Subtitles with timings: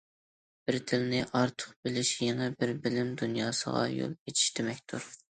[0.67, 5.07] بىر تىلنى ئارتۇق بىلىش يېڭى بىر بىلىم دۇنياسىغا يول ئېچىش دېمەكتۇر.